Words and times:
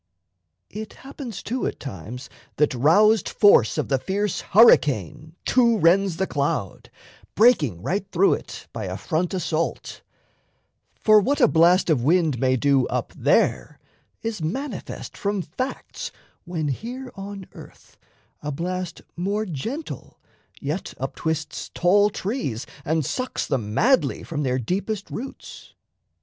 It 0.71 0.93
happens 1.05 1.43
too 1.43 1.67
at 1.67 1.79
times 1.79 2.27
that 2.55 2.73
roused 2.73 3.29
force 3.29 3.77
Of 3.77 3.87
the 3.89 3.99
fierce 3.99 4.41
hurricane 4.41 5.35
to 5.45 5.77
rends 5.77 6.17
the 6.17 6.25
cloud, 6.25 6.89
Breaking 7.35 7.83
right 7.83 8.07
through 8.11 8.33
it 8.33 8.67
by 8.73 8.85
a 8.85 8.97
front 8.97 9.31
assault; 9.35 10.01
For 10.95 11.19
what 11.19 11.39
a 11.39 11.47
blast 11.47 11.91
of 11.91 12.01
wind 12.03 12.39
may 12.39 12.55
do 12.55 12.87
up 12.87 13.13
there 13.15 13.77
Is 14.23 14.41
manifest 14.41 15.15
from 15.15 15.43
facts 15.43 16.11
when 16.45 16.69
here 16.69 17.11
on 17.13 17.45
earth 17.51 17.99
A 18.41 18.51
blast 18.51 19.03
more 19.15 19.45
gentle 19.45 20.19
yet 20.59 20.95
uptwists 20.99 21.69
tall 21.75 22.09
trees 22.09 22.65
And 22.83 23.05
sucks 23.05 23.45
them 23.45 23.71
madly 23.75 24.23
from 24.23 24.41
their 24.41 24.57
deepest 24.57 25.11
roots. 25.11 25.75